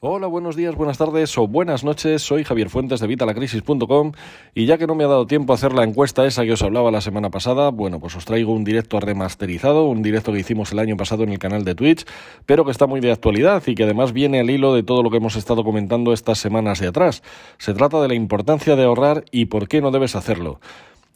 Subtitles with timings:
[0.00, 2.22] Hola, buenos días, buenas tardes o buenas noches.
[2.22, 4.12] Soy Javier Fuentes de Vitalacrisis.com
[4.54, 6.62] y ya que no me ha dado tiempo a hacer la encuesta esa que os
[6.62, 10.70] hablaba la semana pasada, bueno, pues os traigo un directo remasterizado, un directo que hicimos
[10.70, 12.06] el año pasado en el canal de Twitch,
[12.46, 15.10] pero que está muy de actualidad y que además viene al hilo de todo lo
[15.10, 17.24] que hemos estado comentando estas semanas de atrás.
[17.58, 20.60] Se trata de la importancia de ahorrar y por qué no debes hacerlo.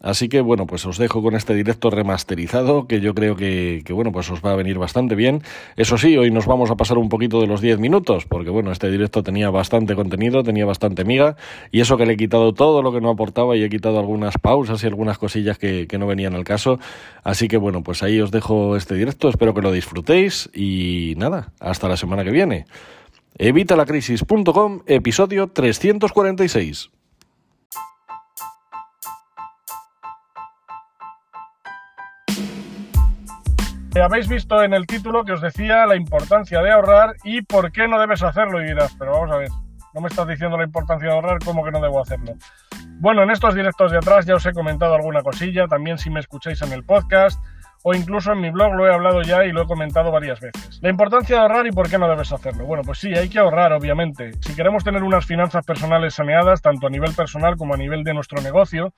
[0.02, 4.10] Así que bueno, pues os dejo con este directo remasterizado que yo creo que, bueno,
[4.10, 5.42] pues os va a venir bastante bien.
[5.76, 8.72] Eso sí, hoy nos vamos a pasar un poquito de los 10 minutos, porque bueno,
[8.72, 11.36] este directo tenía bastante contenido, tenía bastante miga,
[11.70, 14.36] y eso que le he quitado todo lo que no aportaba y he quitado algunas
[14.38, 16.80] pausas y algunas cosillas que, que no venían al caso.
[17.22, 21.52] Así que bueno, pues ahí os dejo este directo, espero que lo disfrutéis y nada,
[21.60, 22.66] hasta la semana que viene.
[23.38, 26.90] Evitalacrisis.com, episodio 346.
[34.02, 37.86] Habéis visto en el título que os decía la importancia de ahorrar y por qué
[37.86, 38.60] no debes hacerlo.
[38.60, 39.48] Y dirás, pero vamos a ver,
[39.94, 42.34] no me estás diciendo la importancia de ahorrar, ¿cómo que no debo hacerlo?
[42.98, 46.18] Bueno, en estos directos de atrás ya os he comentado alguna cosilla, también si me
[46.18, 47.40] escucháis en el podcast
[47.84, 50.80] o incluso en mi blog lo he hablado ya y lo he comentado varias veces.
[50.82, 52.64] La importancia de ahorrar y por qué no debes hacerlo.
[52.64, 54.32] Bueno, pues sí, hay que ahorrar, obviamente.
[54.40, 58.14] Si queremos tener unas finanzas personales saneadas, tanto a nivel personal como a nivel de
[58.14, 58.94] nuestro negocio,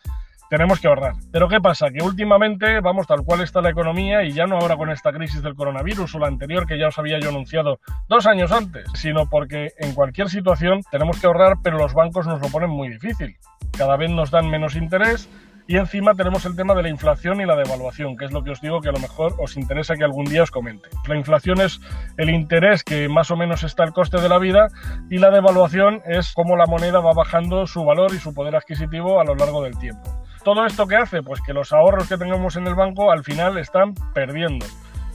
[0.51, 1.15] tenemos que ahorrar.
[1.33, 1.91] Pero ¿qué pasa?
[1.91, 5.43] Que últimamente vamos tal cual está la economía y ya no ahora con esta crisis
[5.43, 9.29] del coronavirus o la anterior que ya os había yo anunciado dos años antes, sino
[9.29, 13.37] porque en cualquier situación tenemos que ahorrar, pero los bancos nos lo ponen muy difícil.
[13.77, 15.29] Cada vez nos dan menos interés
[15.67, 18.51] y encima tenemos el tema de la inflación y la devaluación, que es lo que
[18.51, 20.89] os digo que a lo mejor os interesa que algún día os comente.
[21.09, 21.81] La inflación es
[22.17, 24.69] el interés que más o menos está el coste de la vida
[25.11, 29.21] y la devaluación es cómo la moneda va bajando su valor y su poder adquisitivo
[29.21, 30.03] a lo largo del tiempo.
[30.45, 31.23] ¿Todo esto qué hace?
[31.23, 34.67] Pues que los ahorros que tengamos en el banco al final están perdiendo.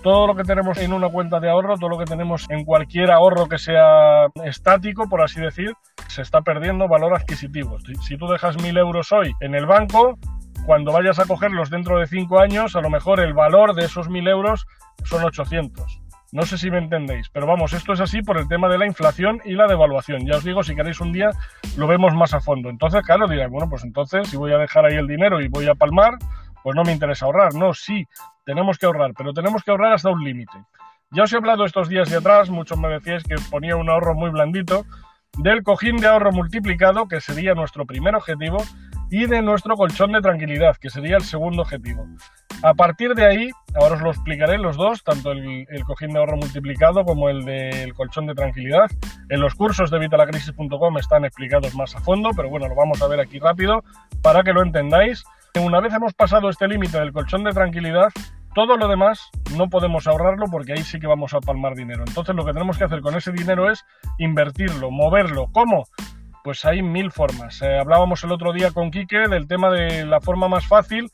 [0.01, 3.11] Todo lo que tenemos en una cuenta de ahorro, todo lo que tenemos en cualquier
[3.11, 5.73] ahorro que sea estático, por así decir,
[6.07, 7.77] se está perdiendo valor adquisitivo.
[8.01, 10.17] Si tú dejas mil euros hoy en el banco,
[10.69, 14.07] cuando vayas a cogerlos dentro de cinco años, a lo mejor el valor de esos
[14.07, 14.67] mil euros
[15.03, 15.99] son 800.
[16.31, 18.85] No sé si me entendéis, pero vamos, esto es así por el tema de la
[18.85, 20.27] inflación y la devaluación.
[20.27, 21.31] Ya os digo, si queréis un día
[21.75, 22.69] lo vemos más a fondo.
[22.69, 25.67] Entonces, claro, diréis, bueno, pues entonces si voy a dejar ahí el dinero y voy
[25.67, 26.19] a palmar,
[26.61, 27.55] pues no me interesa ahorrar.
[27.55, 28.05] No, sí,
[28.45, 30.65] tenemos que ahorrar, pero tenemos que ahorrar hasta un límite.
[31.09, 34.13] Ya os he hablado estos días de atrás, muchos me decíais que ponía un ahorro
[34.13, 34.85] muy blandito,
[35.35, 38.63] del cojín de ahorro multiplicado, que sería nuestro primer objetivo,
[39.09, 42.05] y de nuestro colchón de tranquilidad, que sería el segundo objetivo.
[42.61, 43.49] A partir de ahí,
[43.79, 47.93] ahora os lo explicaré los dos, tanto el, cojín de ahorro multiplicado como el del
[47.93, 48.91] colchón de tranquilidad.
[49.29, 53.07] En los cursos de vitalacrisis.com están explicados más a fondo, pero bueno, lo vamos a
[53.07, 53.83] ver aquí rápido
[54.21, 55.23] para que lo entendáis.
[55.55, 58.09] Una vez hemos pasado este límite del colchón de tranquilidad,
[58.53, 62.03] todo lo demás no podemos ahorrarlo porque ahí sí que vamos a palmar dinero.
[62.05, 63.85] Entonces lo que tenemos que hacer con ese dinero es
[64.17, 65.47] invertirlo, moverlo.
[65.53, 65.85] ¿Cómo?
[66.43, 67.61] Pues hay mil formas.
[67.61, 71.09] Eh, hablábamos el otro día con Quique del tema de la forma más fácil,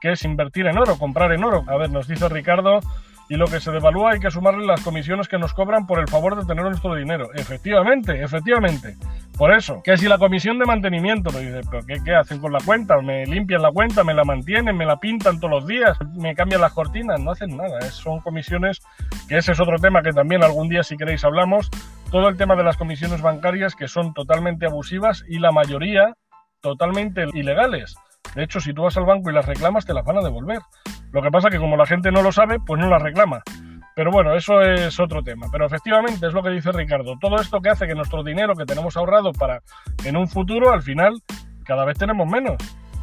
[0.00, 1.64] que es invertir en oro, comprar en oro.
[1.68, 2.80] A ver, nos dice Ricardo,
[3.28, 6.08] y lo que se devalúa hay que sumarle las comisiones que nos cobran por el
[6.08, 7.30] favor de tener nuestro dinero.
[7.34, 8.96] Efectivamente, efectivamente.
[9.36, 12.52] Por eso, que si la comisión de mantenimiento, lo dice, pero ¿qué, ¿qué, hacen con
[12.52, 13.00] la cuenta?
[13.00, 14.04] ¿Me limpian la cuenta?
[14.04, 14.76] ¿Me la mantienen?
[14.76, 15.96] ¿Me la pintan todos los días?
[16.14, 17.18] ¿Me cambian las cortinas?
[17.20, 17.80] No hacen nada.
[17.90, 18.80] son comisiones,
[19.28, 21.70] que ese es otro tema que también algún día si queréis hablamos.
[22.10, 26.14] Todo el tema de las comisiones bancarias que son totalmente abusivas y la mayoría
[26.60, 27.96] totalmente ilegales.
[28.34, 30.58] De hecho, si tú vas al banco y las reclamas, te las van a devolver.
[31.12, 33.42] Lo que pasa es que como la gente no lo sabe, pues no las reclama.
[33.94, 35.46] Pero bueno, eso es otro tema.
[35.52, 37.14] Pero efectivamente es lo que dice Ricardo.
[37.20, 39.60] Todo esto que hace que nuestro dinero que tenemos ahorrado para
[40.04, 41.14] en un futuro, al final,
[41.64, 42.56] cada vez tenemos menos.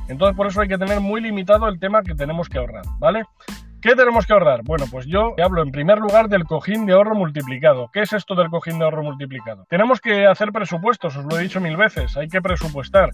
[0.09, 3.23] Entonces por eso hay que tener muy limitado el tema que tenemos que ahorrar, ¿vale?
[3.81, 4.61] ¿Qué tenemos que ahorrar?
[4.63, 7.89] Bueno, pues yo hablo en primer lugar del cojín de ahorro multiplicado.
[7.91, 9.65] ¿Qué es esto del cojín de ahorro multiplicado?
[9.69, 13.09] Tenemos que hacer presupuestos, os lo he dicho mil veces, hay que presupuestar.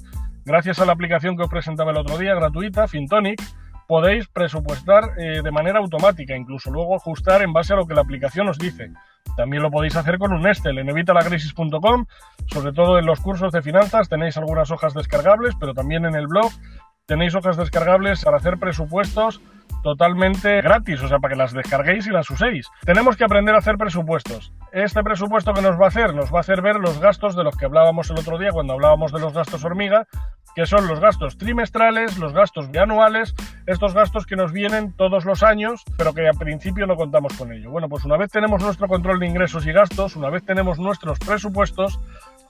[0.47, 3.43] Gracias a la aplicación que os presentaba el otro día, gratuita, Fintonic,
[3.85, 7.99] podéis presupuestar eh, de manera automática, incluso luego ajustar en base a lo que la
[7.99, 8.93] aplicación os dice.
[9.35, 12.05] También lo podéis hacer con un Excel en evitalacrisis.com,
[12.45, 16.27] sobre todo en los cursos de finanzas tenéis algunas hojas descargables, pero también en el
[16.27, 16.49] blog
[17.05, 19.41] tenéis hojas descargables para hacer presupuestos
[19.87, 22.67] totalmente gratis, o sea, para que las descarguéis y las uséis.
[22.83, 24.51] Tenemos que aprender a hacer presupuestos.
[24.73, 27.45] Este presupuesto que nos va a hacer, nos va a hacer ver los gastos de
[27.45, 30.05] los que hablábamos el otro día cuando hablábamos de los gastos hormiga,
[30.57, 33.33] que son los gastos trimestrales, los gastos anuales,
[33.65, 37.53] estos gastos que nos vienen todos los años, pero que al principio no contamos con
[37.53, 37.71] ello.
[37.71, 41.17] Bueno, pues una vez tenemos nuestro control de ingresos y gastos, una vez tenemos nuestros
[41.19, 41.99] presupuestos,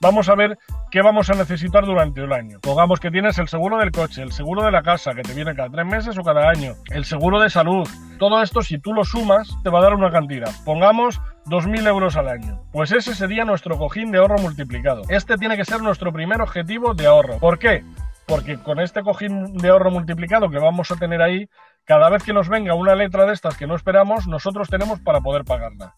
[0.00, 0.58] vamos a ver
[0.90, 2.58] qué vamos a necesitar durante el año.
[2.60, 5.54] Pongamos que tienes el seguro del coche, el seguro de la casa, que te viene
[5.54, 7.88] cada tres meses o cada año, el seguro de salud.
[8.18, 10.50] Todo esto, si tú lo sumas, te va a dar una cantidad.
[10.64, 12.60] Pongamos 2.000 euros al año.
[12.72, 15.02] Pues ese sería nuestro cojín de ahorro multiplicado.
[15.08, 17.38] Este tiene que ser nuestro primer objetivo de ahorro.
[17.38, 17.84] ¿Por qué?
[18.26, 21.48] Porque con este cojín de ahorro multiplicado que vamos a tener ahí,
[21.84, 25.20] cada vez que nos venga una letra de estas que no esperamos, nosotros tenemos para
[25.20, 25.94] poder pagarla.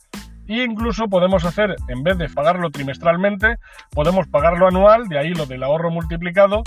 [0.48, 3.56] E incluso podemos hacer, en vez de pagarlo trimestralmente,
[3.92, 6.62] podemos pagarlo anual, de ahí lo del ahorro multiplicado,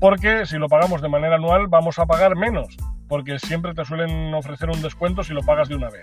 [0.00, 2.76] porque si lo pagamos de manera anual vamos a pagar menos,
[3.08, 6.02] porque siempre te suelen ofrecer un descuento si lo pagas de una vez.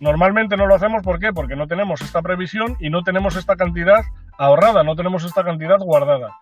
[0.00, 1.32] Normalmente no lo hacemos, ¿por qué?
[1.32, 4.02] Porque no tenemos esta previsión y no tenemos esta cantidad
[4.36, 6.34] ahorrada, no tenemos esta cantidad guardada.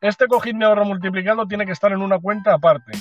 [0.00, 2.92] Este cojín de ahorro multiplicado tiene que estar en una cuenta aparte.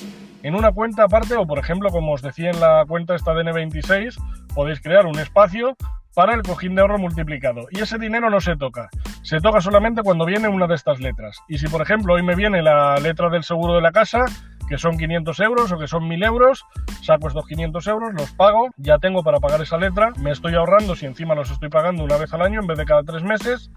[0.43, 3.43] En una cuenta aparte, o por ejemplo, como os decía en la cuenta esta de
[3.43, 4.17] N26,
[4.53, 5.77] podéis crear un espacio
[6.13, 7.67] para el cojín de ahorro multiplicado.
[7.71, 8.89] Y ese dinero no se toca.
[9.23, 11.37] Se toca solamente cuando viene una de estas letras.
[11.47, 14.25] Y si, por ejemplo, hoy me viene la letra del seguro de la casa,
[14.67, 16.65] que son 500 euros o que son 1000 euros,
[17.01, 20.95] saco estos 500 euros, los pago, ya tengo para pagar esa letra, me estoy ahorrando
[20.95, 23.69] si encima los estoy pagando una vez al año en vez de cada tres meses.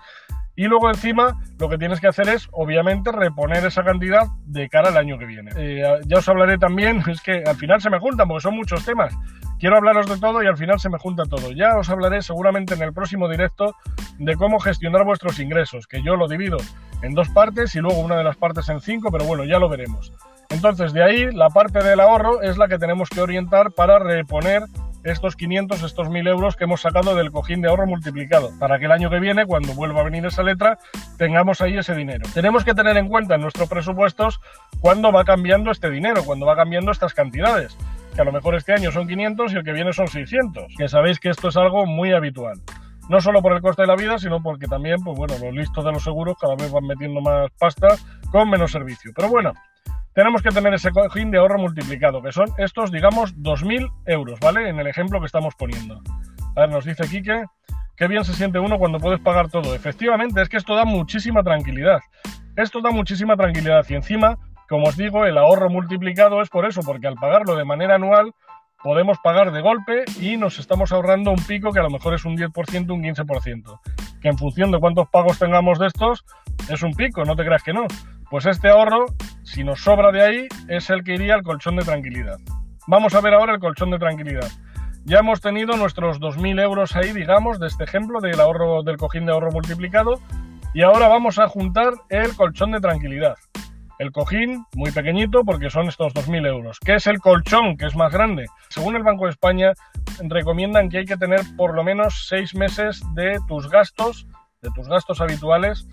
[0.56, 4.88] Y luego encima lo que tienes que hacer es, obviamente, reponer esa cantidad de cara
[4.88, 5.50] al año que viene.
[5.56, 8.84] Eh, ya os hablaré también, es que al final se me juntan porque son muchos
[8.84, 9.14] temas.
[9.58, 11.50] Quiero hablaros de todo y al final se me junta todo.
[11.52, 13.74] Ya os hablaré seguramente en el próximo directo
[14.18, 16.58] de cómo gestionar vuestros ingresos, que yo lo divido
[17.02, 19.68] en dos partes y luego una de las partes en cinco, pero bueno, ya lo
[19.68, 20.12] veremos.
[20.50, 24.62] Entonces, de ahí la parte del ahorro es la que tenemos que orientar para reponer
[25.04, 28.86] estos 500, estos 1000 euros que hemos sacado del cojín de ahorro multiplicado, para que
[28.86, 30.78] el año que viene, cuando vuelva a venir esa letra,
[31.18, 32.26] tengamos ahí ese dinero.
[32.32, 34.40] Tenemos que tener en cuenta en nuestros presupuestos
[34.80, 37.76] cuándo va cambiando este dinero, cuando va cambiando estas cantidades,
[38.14, 40.88] que a lo mejor este año son 500 y el que viene son 600, que
[40.88, 42.60] sabéis que esto es algo muy habitual.
[43.10, 45.84] No solo por el coste de la vida, sino porque también, pues bueno, los listos
[45.84, 47.88] de los seguros cada vez van metiendo más pasta
[48.32, 49.12] con menos servicio.
[49.14, 49.52] Pero bueno,
[50.14, 54.68] tenemos que tener ese cojín de ahorro multiplicado, que son estos, digamos, 2.000 euros, ¿vale?
[54.68, 56.00] En el ejemplo que estamos poniendo.
[56.56, 57.44] A ver, nos dice Quique,
[57.96, 59.74] qué bien se siente uno cuando puedes pagar todo.
[59.74, 62.00] Efectivamente, es que esto da muchísima tranquilidad.
[62.56, 64.38] Esto da muchísima tranquilidad y encima,
[64.68, 68.32] como os digo, el ahorro multiplicado es por eso, porque al pagarlo de manera anual
[68.84, 72.24] podemos pagar de golpe y nos estamos ahorrando un pico que a lo mejor es
[72.24, 73.80] un 10%, un 15%.
[74.20, 76.24] Que en función de cuántos pagos tengamos de estos,
[76.70, 77.86] es un pico, no te creas que no.
[78.30, 79.06] Pues este ahorro,
[79.44, 82.38] si nos sobra de ahí, es el que iría al colchón de tranquilidad.
[82.86, 84.48] Vamos a ver ahora el colchón de tranquilidad.
[85.04, 89.26] Ya hemos tenido nuestros 2.000 euros ahí, digamos, de este ejemplo del ahorro del cojín
[89.26, 90.18] de ahorro multiplicado.
[90.72, 93.36] Y ahora vamos a juntar el colchón de tranquilidad.
[93.98, 96.80] El cojín, muy pequeñito, porque son estos 2.000 euros.
[96.80, 98.46] ¿Qué es el colchón, que es más grande?
[98.70, 99.72] Según el Banco de España,
[100.22, 104.26] recomiendan que hay que tener por lo menos seis meses de tus gastos,
[104.62, 105.86] de tus gastos habituales,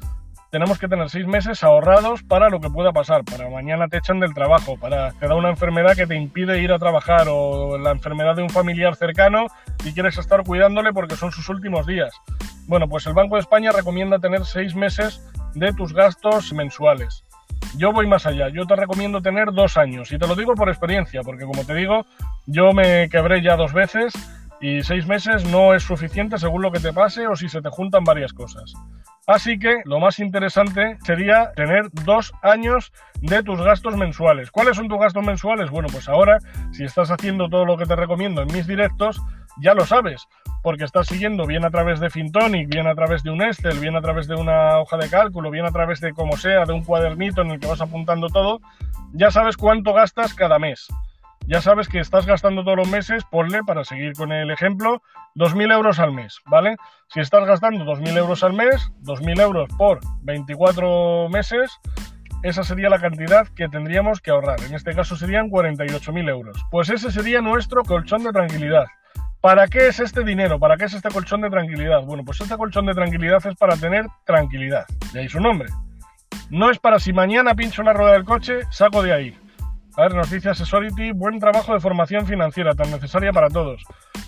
[0.52, 4.20] tenemos que tener seis meses ahorrados para lo que pueda pasar, para mañana te echan
[4.20, 7.92] del trabajo, para te da una enfermedad que te impide ir a trabajar o la
[7.92, 9.46] enfermedad de un familiar cercano
[9.86, 12.14] y quieres estar cuidándole porque son sus últimos días.
[12.68, 15.26] Bueno, pues el Banco de España recomienda tener seis meses
[15.56, 17.24] de tus gastos mensuales.
[17.78, 20.68] Yo voy más allá, yo te recomiendo tener dos años y te lo digo por
[20.68, 22.06] experiencia, porque como te digo,
[22.46, 24.14] yo me quebré ya dos veces
[24.62, 27.70] y seis meses no es suficiente según lo que te pase o si se te
[27.70, 28.74] juntan varias cosas.
[29.28, 32.92] Así que lo más interesante sería tener dos años
[33.22, 34.52] de tus gastos mensuales.
[34.52, 35.70] ¿Cuáles son tus gastos mensuales?
[35.70, 36.38] Bueno, pues ahora,
[36.72, 39.22] si estás haciendo todo lo que te recomiendo en mis directos,
[39.60, 40.28] ya lo sabes,
[40.64, 43.96] porque estás siguiendo bien a través de Fintonic, bien a través de un Excel, bien
[43.96, 46.84] a través de una hoja de cálculo, bien a través de como sea, de un
[46.84, 48.60] cuadernito en el que vas apuntando todo,
[49.14, 50.88] ya sabes cuánto gastas cada mes
[51.48, 55.02] ya sabes que estás gastando todos los meses, ponle, para seguir con el ejemplo,
[55.36, 56.76] 2.000 euros al mes, ¿vale?
[57.08, 61.72] Si estás gastando 2.000 euros al mes, 2.000 euros por 24 meses,
[62.44, 64.60] esa sería la cantidad que tendríamos que ahorrar.
[64.62, 66.58] En este caso serían 48.000 euros.
[66.72, 68.86] Pues ese sería nuestro colchón de tranquilidad.
[69.42, 70.60] ¿Para qué es este dinero?
[70.60, 72.02] ¿Para qué es este colchón de tranquilidad?
[72.04, 74.86] Bueno, pues este colchón de tranquilidad es para tener tranquilidad.
[75.14, 75.70] De ahí su nombre.
[76.50, 79.38] No es para si mañana pincho la rueda del coche, saco de ahí.
[79.98, 80.52] A ver, nos dice
[81.14, 83.84] buen trabajo de formación financiera, tan necesaria para todos.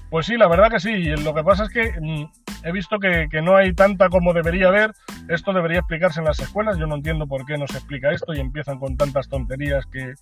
[0.10, 1.06] Pues sí, la verdad que sí.
[1.24, 2.26] Lo que pasa es que mm,
[2.64, 4.92] he visto que, que, no hay tanta como debería haber.
[5.30, 6.78] Esto debería explicarse en las escuelas.
[6.78, 10.14] Yo no entiendo por qué no se explica esto y empiezan con tantas tonterías que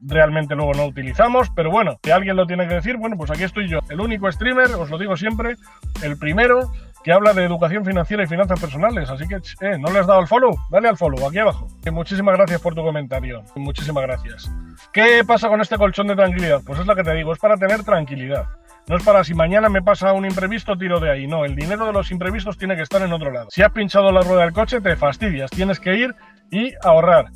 [0.00, 1.50] realmente luego no utilizamos.
[1.50, 3.80] Pero bueno, si alguien lo tiene que decir, bueno, pues aquí estoy yo.
[3.88, 5.56] El único streamer, os lo digo siempre,
[6.02, 6.70] el primero
[7.06, 9.08] que habla de educación financiera y finanzas personales.
[9.08, 10.58] Así que, eh, ¿no le has dado al follow?
[10.70, 11.68] Dale al follow, aquí abajo.
[11.86, 13.44] Y muchísimas gracias por tu comentario.
[13.54, 14.50] Muchísimas gracias.
[14.92, 16.62] ¿Qué pasa con este colchón de tranquilidad?
[16.66, 18.46] Pues es lo que te digo, es para tener tranquilidad.
[18.88, 21.28] No es para si mañana me pasa un imprevisto, tiro de ahí.
[21.28, 23.46] No, el dinero de los imprevistos tiene que estar en otro lado.
[23.50, 25.52] Si has pinchado la rueda del coche, te fastidias.
[25.52, 26.12] Tienes que ir
[26.50, 27.26] y ahorrar.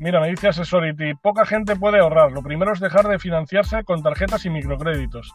[0.00, 2.32] Mira, me dice Accessority, poca gente puede ahorrar.
[2.32, 5.32] Lo primero es dejar de financiarse con tarjetas y microcréditos.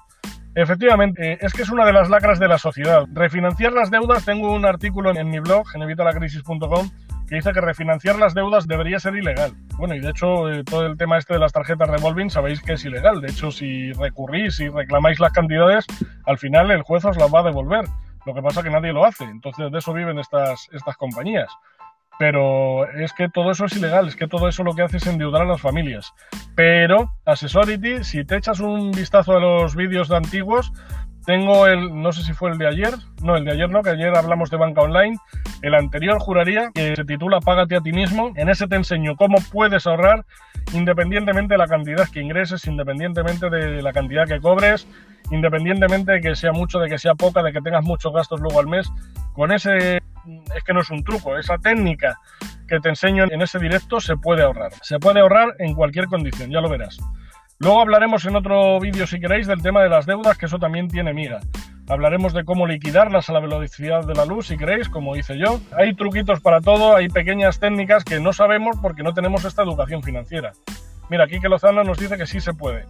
[0.56, 3.04] Efectivamente, es que es una de las lacras de la sociedad.
[3.12, 6.90] Refinanciar las deudas, tengo un artículo en mi blog, en evitalacrisis.com,
[7.28, 9.52] que dice que refinanciar las deudas debería ser ilegal.
[9.78, 12.74] Bueno, y de hecho eh, todo el tema este de las tarjetas revolving sabéis que
[12.74, 13.20] es ilegal.
[13.20, 15.86] De hecho, si recurrís y reclamáis las cantidades,
[16.26, 17.84] al final el juez os las va a devolver.
[18.26, 19.26] Lo que pasa es que nadie lo hace.
[19.26, 21.52] Entonces de eso viven estas, estas compañías.
[22.18, 25.08] Pero es que todo eso es ilegal, es que todo eso lo que hace es
[25.08, 26.14] endeudar a las familias.
[26.56, 30.72] Pero, Accessority, si te echas un vistazo a los vídeos de antiguos,
[31.26, 32.94] tengo el, no sé si fue el de ayer,
[33.24, 35.18] no, el de ayer no, que ayer hablamos de banca online.
[35.64, 38.32] El anterior juraría que se titula Págate a ti mismo.
[38.36, 40.24] En ese te enseño cómo puedes ahorrar
[40.74, 44.88] independientemente de la cantidad que ingreses, independientemente de la cantidad que cobres,
[45.32, 48.60] independientemente de que sea mucho, de que sea poca, de que tengas muchos gastos luego
[48.60, 48.92] al mes.
[49.34, 50.02] Con ese,
[50.56, 52.20] es que no es un truco, esa técnica
[52.68, 54.72] que te enseño en ese directo se puede ahorrar.
[54.82, 56.98] Se puede ahorrar en cualquier condición, ya lo verás.
[57.60, 60.90] Luego hablaremos en otro vídeo, si queréis, del tema de las deudas, que eso también
[60.90, 61.40] tiene miga.
[61.88, 65.60] Hablaremos de cómo liquidarlas a la velocidad de la luz, si queréis, como hice yo.
[65.78, 70.02] Hay truquitos para todo, hay pequeñas técnicas que no sabemos porque no tenemos esta educación
[70.04, 70.52] financiera.
[71.10, 72.86] Mira, aquí que Lozano nos dice que sí se puede.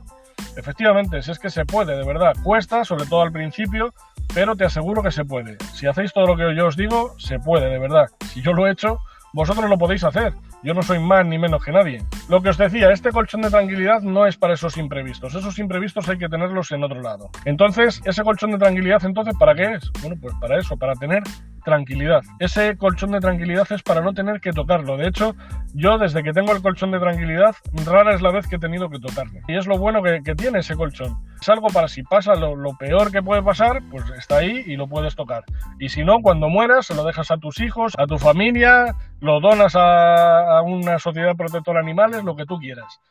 [0.58, 2.34] Efectivamente, si es que se puede, de verdad.
[2.44, 3.94] Cuesta, sobre todo al principio,
[4.34, 5.58] pero te aseguro que se puede.
[5.74, 8.08] Si hacéis todo lo que yo os digo, se puede, de verdad.
[8.34, 9.00] Si yo lo he hecho,
[9.34, 10.34] vosotros lo podéis hacer.
[10.64, 12.04] Yo no soy más ni menos que nadie.
[12.30, 15.36] Lo que os decía, este colchón de tranquilidad no es para esos imprevistos.
[15.36, 17.30] Esos imprevistos hay que tenerlos en otro lado.
[17.44, 19.92] Entonces, ese colchón de tranquilidad, entonces, ¿para qué es?
[20.02, 21.22] Bueno, pues para eso, para tener
[21.66, 22.22] tranquilidad.
[22.40, 24.96] Ese colchón de tranquilidad es para no tener que tocarlo.
[24.96, 25.36] De hecho,
[25.74, 27.56] yo desde que tengo el colchón de tranquilidad,
[27.86, 29.42] rara es la vez que he tenido que tocarlo.
[29.48, 31.18] Y es lo bueno que, tiene ese colchón.
[31.42, 34.88] Es algo para si pasa lo, peor que puede pasar, pues está ahí y lo
[34.88, 35.44] puedes tocar.
[35.80, 39.42] Y si no, cuando mueras, se lo dejas a tus hijos, a tu familia, lo
[39.42, 43.02] donas a, a una sociedad protectora de animales, lo que tú quieras.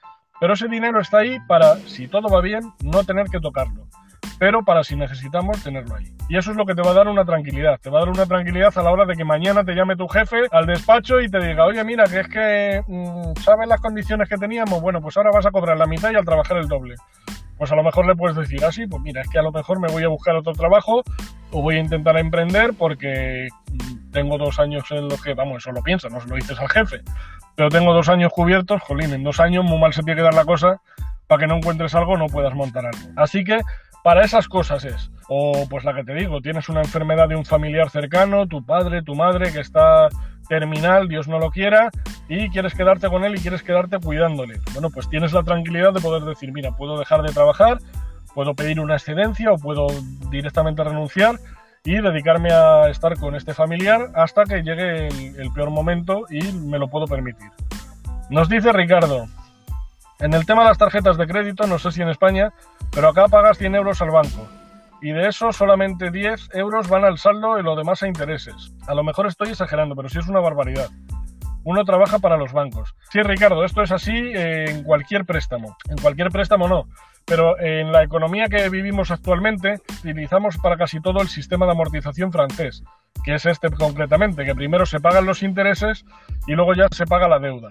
[0.41, 3.87] Pero ese dinero está ahí para, si todo va bien, no tener que tocarlo
[4.39, 6.07] pero para si necesitamos tenerlo ahí.
[6.29, 7.79] Y eso es lo que te va a dar una tranquilidad.
[7.81, 10.09] Te va a dar una tranquilidad a la hora de que mañana te llame tu
[10.09, 14.29] jefe al despacho y te diga, oye, mira, que es que, mm, ¿sabes las condiciones
[14.29, 14.81] que teníamos?
[14.81, 16.95] Bueno, pues ahora vas a cobrar la mitad y al trabajar el doble.
[17.57, 19.81] Pues a lo mejor le puedes decir así, pues mira, es que a lo mejor
[19.81, 21.03] me voy a buscar otro trabajo
[21.53, 25.71] o voy a intentar emprender porque mm, tengo dos años en los que, vamos, eso
[25.71, 27.03] lo piensas, no se lo dices al jefe,
[27.55, 30.35] pero tengo dos años cubiertos, jolín, en dos años muy mal se tiene que dar
[30.35, 30.81] la cosa
[31.27, 33.13] para que no encuentres algo no puedas montar algo.
[33.17, 33.61] Así que
[34.05, 35.11] para esas cosas es.
[35.29, 39.03] O pues la que te digo, tienes una enfermedad de un familiar cercano, tu padre,
[39.03, 40.11] tu madre, que está
[40.47, 41.91] terminal, Dios no lo quiera,
[42.29, 44.61] y quieres quedarte con él y quieres quedarte cuidándole.
[44.75, 47.79] Bueno, pues tienes la tranquilidad de poder decir, mira, puedo dejar de trabajar,
[48.35, 49.87] puedo pedir una excedencia o puedo
[50.31, 51.37] directamente renunciar
[51.83, 56.43] y dedicarme a estar con este familiar hasta que llegue el, el peor momento y
[56.53, 57.49] me lo puedo permitir.
[58.29, 59.29] Nos dice Ricardo,
[60.25, 62.51] en el tema de las tarjetas de crédito, no sé si en España,
[62.91, 64.49] pero acá pagas 100 euros al banco.
[65.03, 68.73] Y de eso solamente 10 euros van al saldo y lo demás a intereses.
[68.87, 70.89] A lo mejor estoy exagerando, pero sí es una barbaridad.
[71.63, 72.95] Uno trabaja para los bancos.
[73.13, 75.77] Sí, Ricardo, esto es así en cualquier préstamo.
[75.91, 76.89] En cualquier préstamo no.
[77.27, 82.33] Pero en la economía que vivimos actualmente, utilizamos para casi todo el sistema de amortización
[82.33, 82.83] francés,
[83.25, 86.07] que es este concretamente, que primero se pagan los intereses
[86.47, 87.69] y luego ya se paga la deuda.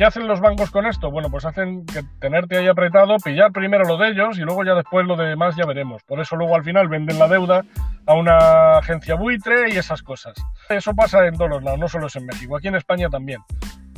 [0.00, 1.10] ¿Qué hacen los bancos con esto?
[1.10, 4.74] Bueno, pues hacen que tenerte ahí apretado, pillar primero lo de ellos y luego ya
[4.74, 6.02] después lo demás ya veremos.
[6.04, 7.66] Por eso luego al final venden la deuda
[8.06, 10.32] a una agencia buitre y esas cosas.
[10.70, 13.42] Eso pasa en todos los lados, no solo es en México, aquí en España también.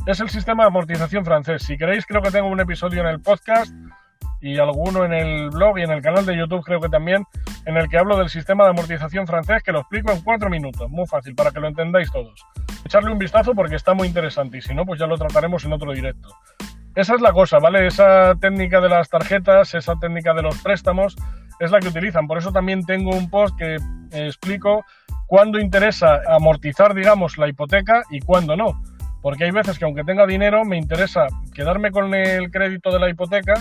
[0.04, 1.62] Es el sistema de amortización francés.
[1.62, 3.72] Si queréis, creo que tengo un episodio en el podcast
[4.42, 7.24] y alguno en el blog y en el canal de YouTube creo que también,
[7.64, 10.90] en el que hablo del sistema de amortización francés, que lo explico en cuatro minutos,
[10.90, 12.44] muy fácil, para que lo entendáis todos
[12.84, 15.72] echarle un vistazo porque está muy interesante y si no, pues ya lo trataremos en
[15.72, 16.28] otro directo.
[16.94, 17.86] Esa es la cosa, ¿vale?
[17.86, 21.16] Esa técnica de las tarjetas, esa técnica de los préstamos,
[21.58, 22.26] es la que utilizan.
[22.26, 23.76] Por eso también tengo un post que
[24.10, 24.84] explico
[25.26, 28.82] cuándo interesa amortizar, digamos, la hipoteca y cuándo no.
[29.22, 33.08] Porque hay veces que aunque tenga dinero, me interesa quedarme con el crédito de la
[33.08, 33.54] hipoteca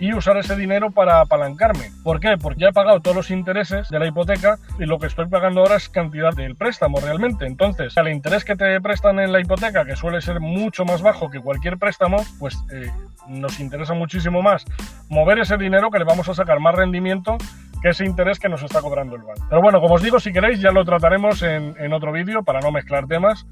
[0.00, 1.92] y usar ese dinero para apalancarme.
[2.02, 2.36] ¿Por qué?
[2.40, 5.60] Porque ya he pagado todos los intereses de la hipoteca y lo que estoy pagando
[5.60, 7.46] ahora es cantidad del préstamo realmente.
[7.46, 11.30] Entonces, el interés que te prestan en la hipoteca, que suele ser mucho más bajo
[11.30, 12.90] que cualquier préstamo, pues eh,
[13.28, 14.64] nos interesa muchísimo más
[15.10, 17.36] mover ese dinero que le vamos a sacar más rendimiento
[17.82, 19.44] que ese interés que nos está cobrando el banco.
[19.48, 22.60] Pero bueno, como os digo, si queréis ya lo trataremos en, en otro vídeo para
[22.60, 23.46] no mezclar temas.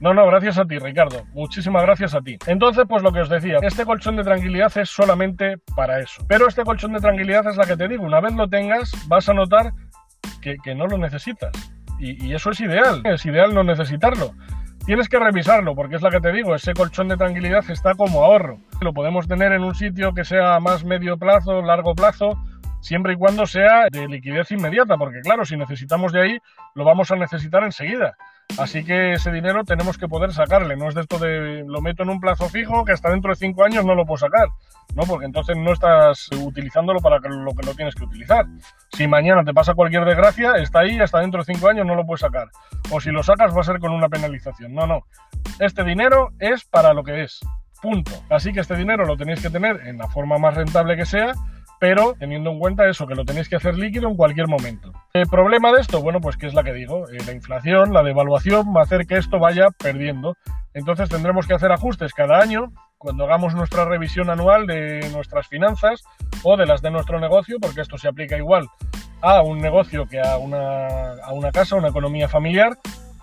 [0.00, 1.24] No, no, gracias a ti, Ricardo.
[1.32, 2.38] Muchísimas gracias a ti.
[2.46, 6.24] Entonces, pues lo que os decía, este colchón de tranquilidad es solamente para eso.
[6.28, 9.28] Pero este colchón de tranquilidad es la que te digo, una vez lo tengas, vas
[9.28, 9.72] a notar
[10.40, 11.50] que, no lo necesitas.
[11.98, 14.32] Y, y, eso es ideal, es ideal no necesitarlo.
[14.86, 18.24] Tienes que revisarlo, porque es la que te digo, ese colchón de tranquilidad está como
[18.24, 18.58] ahorro.
[18.80, 22.38] Lo podemos tener en un sitio que sea más medio plazo, largo plazo,
[22.80, 26.38] siempre y cuando sea de liquidez inmediata, porque claro, si necesitamos de ahí,
[26.74, 28.16] lo vamos a necesitar enseguida.
[28.56, 32.02] Así que ese dinero tenemos que poder sacarle, no es de esto de lo meto
[32.02, 34.48] en un plazo fijo que hasta dentro de cinco años no lo puedo sacar,
[34.94, 35.04] ¿no?
[35.04, 38.46] Porque entonces no estás utilizándolo para lo que lo tienes que utilizar.
[38.92, 42.04] Si mañana te pasa cualquier desgracia, está ahí, hasta dentro de cinco años no lo
[42.04, 42.48] puedes sacar.
[42.90, 44.74] O si lo sacas va a ser con una penalización.
[44.74, 45.04] No, no.
[45.60, 47.40] Este dinero es para lo que es.
[47.80, 48.10] Punto.
[48.28, 51.32] Así que este dinero lo tenéis que tener en la forma más rentable que sea
[51.80, 54.92] pero teniendo en cuenta eso, que lo tenéis que hacer líquido en cualquier momento.
[55.12, 56.02] ¿El problema de esto?
[56.02, 59.06] Bueno, pues que es la que digo, eh, la inflación, la devaluación va a hacer
[59.06, 60.36] que esto vaya perdiendo.
[60.74, 66.02] Entonces tendremos que hacer ajustes cada año cuando hagamos nuestra revisión anual de nuestras finanzas
[66.42, 68.68] o de las de nuestro negocio, porque esto se aplica igual
[69.20, 72.78] a un negocio que a una, a una casa, una economía familiar,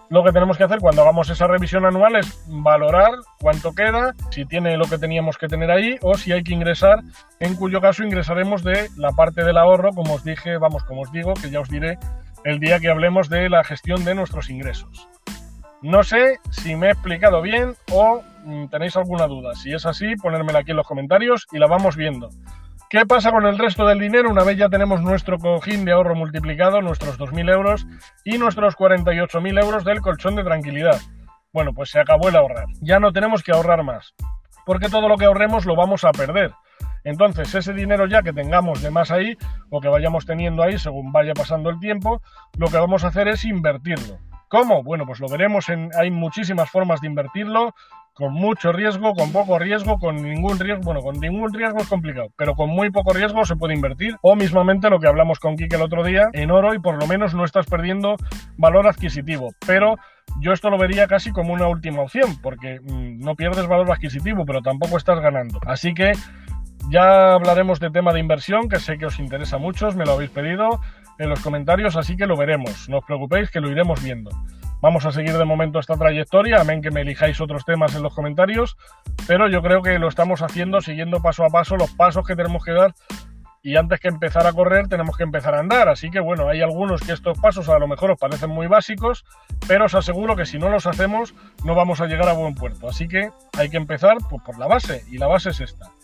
[0.10, 4.46] lo que tenemos que hacer cuando hagamos esa revisión anual es valorar cuánto queda, si
[4.46, 7.00] tiene lo que teníamos que tener ahí o si hay que ingresar,
[7.40, 11.12] en cuyo caso ingresaremos de la parte del ahorro, como os dije, vamos, como os
[11.12, 11.98] digo, que ya os diré
[12.44, 15.10] el día que hablemos de la gestión de nuestros ingresos.
[15.82, 19.54] No sé si me he explicado bien o mm, tenéis alguna duda.
[19.56, 22.30] Si es así, ponérmela aquí en los comentarios y la vamos viendo.
[22.96, 26.16] ¿Qué pasa con el resto del dinero una vez ya tenemos nuestro cojín de ahorro
[26.16, 27.86] multiplicado, nuestros 2.000 euros
[28.24, 31.02] y nuestros 48.000 euros del colchón de tranquilidad?
[31.52, 32.68] Bueno, pues se acabó el ahorrar.
[32.80, 34.14] Ya no tenemos que ahorrar más,
[34.66, 36.54] porque todo lo que ahorremos lo vamos a perder.
[37.04, 39.38] Entonces, ese dinero ya que tengamos de más ahí
[39.70, 42.22] o que vayamos teniendo ahí según vaya pasando el tiempo,
[42.58, 44.20] lo que vamos a hacer es invertirlo.
[44.48, 44.84] ¿Cómo?
[44.84, 47.76] Bueno, pues lo veremos hay muchísimas formas de invertirlo
[48.16, 52.30] con mucho riesgo, con poco riesgo, con ningún riesgo, bueno, con ningún riesgo es complicado,
[52.38, 55.76] pero con muy poco riesgo se puede invertir, o mismamente lo que hablamos con Kike
[55.76, 58.16] el otro día, en oro y por lo menos no estás perdiendo
[58.58, 59.96] valor adquisitivo, pero
[60.40, 64.46] yo esto lo vería casi como una última opción, porque mm, no pierdes valor adquisitivo,
[64.46, 65.60] pero tampoco estás ganando.
[65.66, 66.14] Así que
[66.90, 70.30] ya hablaremos de tema de inversión, que sé que os interesa mucho, me lo habéis
[70.30, 70.80] pedido
[71.20, 74.32] en los comentarios, así que lo veremos, no os preocupéis que lo iremos viendo.
[74.86, 78.14] Vamos a seguir de momento esta trayectoria, amén que me elijáis otros temas en los
[78.14, 78.78] comentarios,
[79.26, 82.64] pero yo creo que lo estamos haciendo siguiendo paso a paso los pasos que tenemos
[82.64, 82.94] que dar
[83.64, 85.90] y antes que empezar a correr tenemos que empezar a andar.
[85.90, 89.26] Así que bueno, hay algunos que estos pasos a lo mejor os parecen muy básicos,
[89.68, 92.88] pero os aseguro que si no los hacemos no vamos a llegar a buen puerto.
[92.88, 95.95] Así que hay que empezar pues, por la base y la base es esta.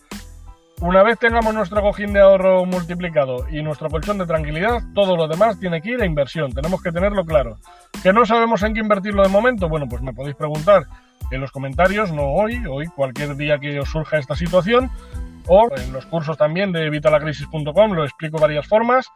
[0.82, 5.28] Una vez tengamos nuestro cojín de ahorro multiplicado y nuestro colchón de tranquilidad, todo lo
[5.28, 7.58] demás tiene que ir a inversión, tenemos que tenerlo claro.
[8.02, 9.68] ¿Que no sabemos en qué invertirlo de momento?
[9.68, 10.82] Bueno, pues me podéis preguntar
[11.30, 14.90] en los comentarios, no hoy, hoy cualquier día que os surja esta situación,
[15.46, 19.06] o en los cursos también de vitalacrisis.com lo explico varias formas,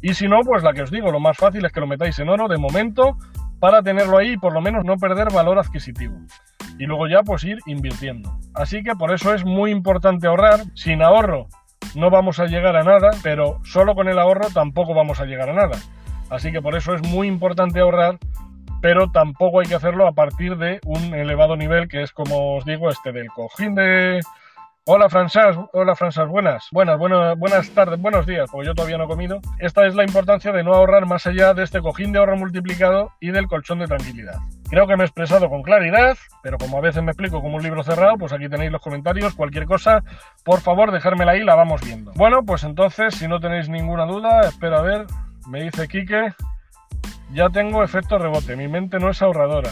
[0.00, 2.18] y si no, pues la que os digo, lo más fácil es que lo metáis
[2.18, 3.16] en oro de momento
[3.62, 6.16] para tenerlo ahí y por lo menos no perder valor adquisitivo
[6.80, 8.36] y luego ya pues ir invirtiendo.
[8.54, 10.64] Así que por eso es muy importante ahorrar.
[10.74, 11.46] Sin ahorro
[11.94, 15.48] no vamos a llegar a nada, pero solo con el ahorro tampoco vamos a llegar
[15.48, 15.78] a nada.
[16.28, 18.18] Así que por eso es muy importante ahorrar,
[18.80, 22.64] pero tampoco hay que hacerlo a partir de un elevado nivel que es como os
[22.64, 24.22] digo este del cojín de
[24.84, 29.04] Hola Fransas, hola Fransas, buenas, buenas, buenas, buenas tardes, buenos días, porque yo todavía no
[29.04, 29.40] he comido.
[29.60, 33.12] Esta es la importancia de no ahorrar más allá de este cojín de ahorro multiplicado
[33.20, 34.40] y del colchón de tranquilidad.
[34.68, 37.62] Creo que me he expresado con claridad, pero como a veces me explico como un
[37.62, 40.02] libro cerrado, pues aquí tenéis los comentarios, cualquier cosa,
[40.42, 42.10] por favor dejármela ahí, la vamos viendo.
[42.16, 45.06] Bueno, pues entonces, si no tenéis ninguna duda, espera a ver,
[45.46, 46.34] me dice Quique,
[47.32, 49.70] ya tengo efecto rebote, mi mente no es ahorradora.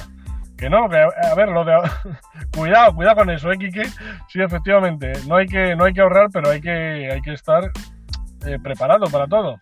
[0.60, 1.74] Que no, que a ver, lo de
[2.54, 3.56] cuidado, cuidado con eso, ¿eh?
[4.28, 7.64] Sí, efectivamente, no hay que, no hay que ahorrar, pero hay que, hay que estar
[8.46, 9.58] eh, preparado para todo.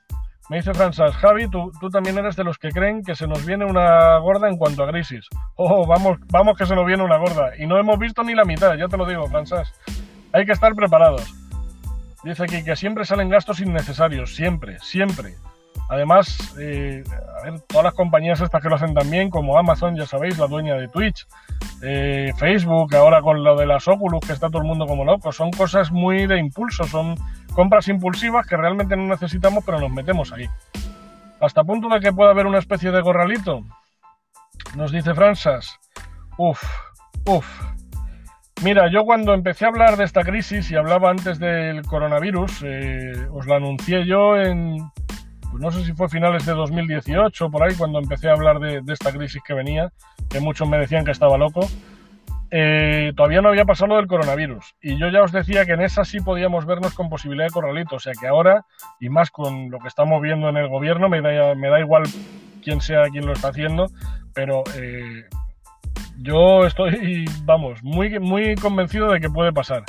[0.51, 3.47] Me dice Fransas, Javi, tú, tú también eres de los que creen que se nos
[3.47, 5.27] viene una gorda en cuanto a crisis.
[5.57, 7.53] Oh, vamos, vamos que se nos viene una gorda.
[7.59, 9.73] Y no hemos visto ni la mitad, ya te lo digo, Fransas.
[10.33, 11.33] Hay que estar preparados.
[12.25, 15.35] Dice aquí que siempre salen gastos innecesarios, siempre, siempre.
[15.89, 17.03] Además, eh,
[17.39, 20.47] a ver, todas las compañías estas que lo hacen también, como Amazon, ya sabéis, la
[20.47, 21.27] dueña de Twitch,
[21.83, 25.33] eh, Facebook, ahora con lo de las Oculus, que está todo el mundo como loco,
[25.33, 27.15] son cosas muy de impulso, son
[27.55, 30.47] compras impulsivas que realmente no necesitamos, pero nos metemos ahí.
[31.41, 33.63] Hasta punto de que pueda haber una especie de gorralito.
[34.77, 35.79] Nos dice Fransas.
[36.37, 36.63] Uf,
[37.27, 37.47] uf.
[38.63, 43.29] Mira, yo cuando empecé a hablar de esta crisis y hablaba antes del coronavirus, eh,
[43.33, 44.79] os la anuncié yo en,
[45.51, 48.83] pues no sé si fue finales de 2018, por ahí, cuando empecé a hablar de,
[48.93, 49.93] esta crisis que venía,
[50.29, 51.61] que muchos me decían que estaba loco.
[52.51, 54.75] Eh, todavía no había pasado lo del coronavirus.
[54.81, 57.97] Y yo ya os decía que en esa sí podíamos vernos con posibilidad de corralito.
[57.97, 58.65] O sea que ahora,
[59.01, 62.05] y más con lo que estamos viendo en el gobierno, me da, me da igual
[62.63, 63.91] quién sea quien lo está haciendo,
[64.35, 65.25] pero eh,
[66.19, 69.85] yo estoy, vamos, muy, muy convencido de que puede pasar.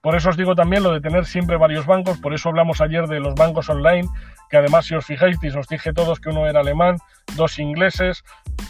[0.00, 3.06] Por eso os digo también lo de tener siempre varios bancos, por eso hablamos ayer
[3.06, 4.08] de los bancos online,
[4.50, 6.96] que además si os fijáis, os dije todos que uno era alemán,
[7.34, 8.22] dos ingleses,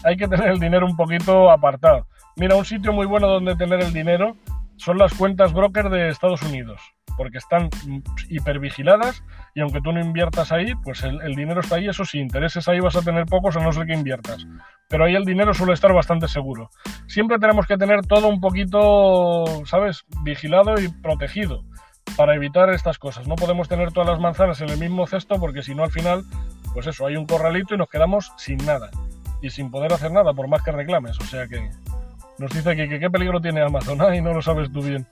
[0.03, 2.07] hay que tener el dinero un poquito apartado.
[2.35, 4.35] Mira, un sitio muy bueno donde tener el dinero
[4.77, 6.81] son las cuentas broker de Estados Unidos,
[7.17, 7.69] porque están
[8.29, 12.67] hipervigiladas y aunque tú no inviertas ahí, pues el, dinero está ahí, eso sí, intereses
[12.67, 14.47] ahí vas a tener pocos a no ser que inviertas,
[14.87, 16.69] pero ahí el dinero suele estar bastante seguro.
[17.07, 21.63] Siempre tenemos que tener todo un poquito, ¿sabes?, vigilado y protegido
[22.15, 23.27] para evitar estas cosas.
[23.27, 26.23] No podemos tener todas las manzanas en el mismo cesto porque si no al final,
[26.73, 28.89] pues eso, hay un corralito y nos quedamos sin nada
[29.41, 31.69] y sin poder hacer nada por más que reclames, o sea que
[32.39, 34.13] nos dice aquí que qué peligro tiene Amazon.
[34.13, 35.05] y no lo sabes tú bien.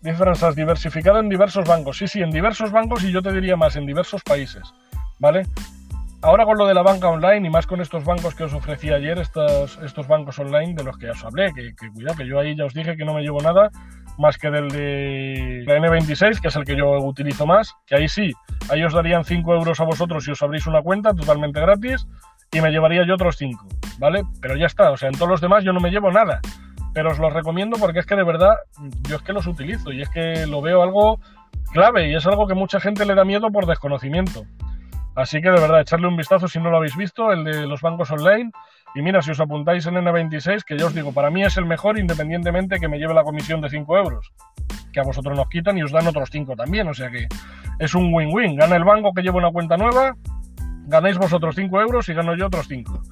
[0.00, 1.98] Dice Fransas, diversificado en diversos bancos.
[1.98, 4.62] Sí, sí, en diversos bancos y yo te diría más, en diversos países.
[5.18, 5.42] ¿Vale?
[6.22, 8.90] Ahora con lo de la banca online y más con estos bancos que os ofrecí
[8.90, 12.38] ayer, estos, estos bancos online de los que os hablé, que, que cuidado, que yo
[12.38, 13.70] ahí ya os dije que no me llevo nada
[14.18, 18.06] más que del de la N26, que es el que yo utilizo más, que ahí
[18.06, 18.32] sí,
[18.68, 22.06] ahí os darían 5 euros a vosotros si os abrís una cuenta totalmente gratis
[22.52, 23.64] y me llevaría yo otros 5,
[23.98, 24.24] ¿vale?
[24.40, 26.40] Pero ya está, o sea, en todos los demás yo no me llevo nada.
[26.92, 28.54] Pero os los recomiendo porque es que de verdad
[29.08, 31.20] yo es que los utilizo y es que lo veo algo
[31.72, 34.44] clave y es algo que mucha gente le da miedo por desconocimiento.
[35.14, 37.82] Así que de verdad, echarle un vistazo si no lo habéis visto, el de los
[37.82, 38.50] bancos online.
[38.96, 41.66] Y mira, si os apuntáis en N26, que ya os digo, para mí es el
[41.66, 44.32] mejor independientemente que me lleve la comisión de 5 euros,
[44.92, 46.88] que a vosotros nos quitan y os dan otros 5 también.
[46.88, 47.28] O sea que
[47.78, 48.56] es un win-win.
[48.56, 50.16] Gana el banco que lleva una cuenta nueva
[50.90, 53.02] ganáis vosotros 5 euros y gano yo otros 5.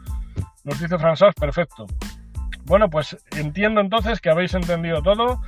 [0.64, 1.86] Nos dice François, perfecto.
[2.64, 5.40] Bueno, pues entiendo entonces que habéis entendido todo.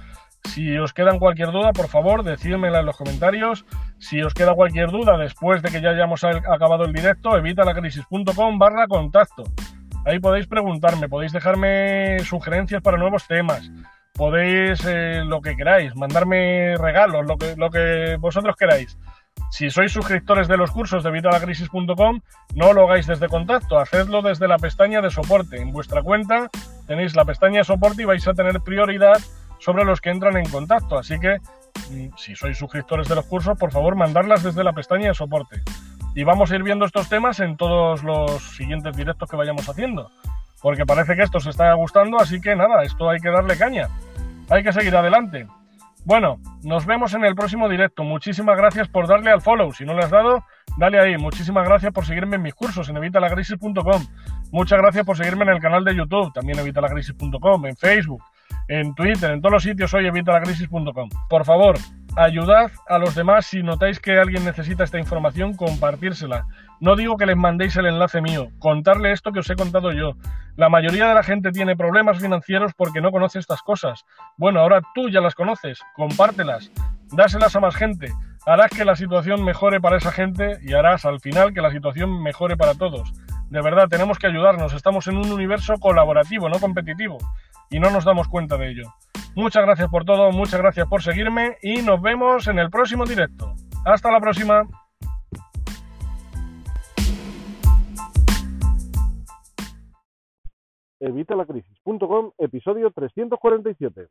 [0.44, 3.66] Si os queda cualquier duda, por favor, decídmela en los comentarios.
[3.98, 8.86] Si os queda cualquier duda después de que ya hayamos acabado el directo, evitalacrisis.com barra
[8.88, 9.44] contacto.
[10.06, 13.70] Ahí podéis preguntarme, podéis dejarme sugerencias para nuevos temas,
[14.14, 18.96] podéis eh, lo que queráis, mandarme regalos, lo que, lo que vosotros queráis.
[19.50, 22.20] Si sois suscriptores de los cursos de vitalacrisis.com,
[22.54, 25.60] no lo hagáis desde contacto, hacedlo desde la pestaña de soporte.
[25.60, 26.48] En vuestra cuenta
[26.86, 29.18] tenéis la pestaña de soporte y vais a tener prioridad
[29.58, 30.98] sobre los que entran en contacto.
[30.98, 31.38] Así que,
[31.90, 35.62] mm, si sois suscriptores de los cursos, por favor, mandarlas desde la pestaña de soporte.
[36.14, 40.10] Y vamos a ir viendo estos temas en todos los siguientes directos que vayamos haciendo.
[40.62, 43.88] Porque parece que esto se está gustando, así que nada, esto hay que darle caña.
[44.48, 45.46] Hay que seguir adelante.
[46.04, 48.04] Bueno, nos vemos en el próximo directo.
[48.04, 49.72] Muchísimas gracias por darle al follow.
[49.72, 50.44] Si no le has dado,
[50.78, 51.16] dale ahí.
[51.18, 54.06] Muchísimas gracias por seguirme en mis cursos en evitalacrisis.com.
[54.50, 58.22] Muchas gracias por seguirme en el canal de YouTube, también evitalacrisis.com, en Facebook,
[58.68, 61.08] en Twitter, en todos los sitios soy evitalacrisis.com.
[61.28, 61.76] Por favor,
[62.16, 66.46] ayudad a los demás si notáis que alguien necesita esta información, compartírsela.
[66.80, 70.12] No digo que les mandéis el enlace mío, contarle esto que os he contado yo.
[70.56, 74.04] La mayoría de la gente tiene problemas financieros porque no conoce estas cosas.
[74.36, 76.70] Bueno, ahora tú ya las conoces, compártelas,
[77.12, 78.12] dáselas a más gente.
[78.46, 82.22] Harás que la situación mejore para esa gente y harás al final que la situación
[82.22, 83.12] mejore para todos.
[83.50, 84.72] De verdad, tenemos que ayudarnos.
[84.74, 87.18] Estamos en un universo colaborativo, no competitivo.
[87.68, 88.94] Y no nos damos cuenta de ello.
[89.34, 93.54] Muchas gracias por todo, muchas gracias por seguirme y nos vemos en el próximo directo.
[93.84, 94.62] Hasta la próxima.
[102.38, 104.08] Episodio 347.